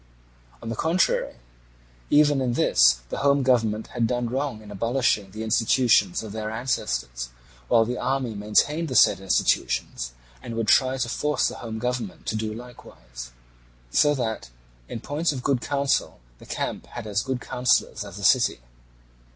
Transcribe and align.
On 0.63 0.69
the 0.69 0.75
contrary, 0.75 1.35
even 2.09 2.41
in 2.41 2.53
this 2.53 3.01
the 3.09 3.19
home 3.19 3.43
government 3.43 3.89
had 3.93 4.07
done 4.07 4.31
wrong 4.31 4.63
in 4.63 4.71
abolishing 4.71 5.29
the 5.29 5.43
institutions 5.43 6.23
of 6.23 6.31
their 6.31 6.49
ancestors, 6.49 7.29
while 7.67 7.85
the 7.85 7.99
army 7.99 8.33
maintained 8.33 8.87
the 8.87 8.95
said 8.95 9.19
institutions, 9.19 10.13
and 10.41 10.55
would 10.55 10.67
try 10.67 10.97
to 10.97 11.07
force 11.07 11.47
the 11.47 11.57
home 11.61 11.77
government 11.77 12.25
to 12.25 12.35
do 12.35 12.51
so 12.51 12.57
likewise. 12.57 13.29
So 13.91 14.15
that 14.15 14.49
even 14.87 14.93
in 14.97 15.01
point 15.01 15.31
of 15.31 15.43
good 15.43 15.61
counsel 15.61 16.19
the 16.39 16.47
camp 16.47 16.87
had 16.87 17.05
as 17.05 17.21
good 17.21 17.39
counsellors 17.39 18.03
as 18.03 18.17
the 18.17 18.23
city. 18.23 18.59